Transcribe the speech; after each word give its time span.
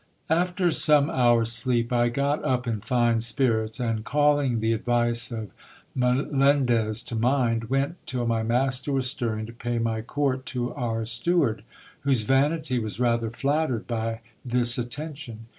After 0.31 0.71
some 0.71 1.11
hours' 1.11 1.51
sleep 1.51 1.93
I 1.93 2.09
got 2.09 2.43
up 2.43 2.65
in 2.65 2.81
fine 2.81 3.21
spirits; 3.21 3.79
and 3.79 4.03
calling 4.03 4.59
the 4.59 4.73
advice 4.73 5.31
of 5.31 5.51
Melen 5.95 6.65
dez 6.65 7.05
to 7.05 7.15
mind, 7.15 7.65
went, 7.65 7.97
till 8.07 8.25
my 8.25 8.41
master 8.41 8.91
was 8.91 9.11
stirring, 9.11 9.45
to 9.45 9.53
pay 9.53 9.77
my 9.77 10.01
court 10.01 10.47
to 10.57 10.73
our 10.73 11.05
steward, 11.05 11.63
whose 11.99 12.23
vanity 12.23 12.79
was 12.79 12.99
rather 12.99 13.29
flattered 13.29 13.85
by 13.85 14.21
this 14.43 14.79
attention. 14.79 15.45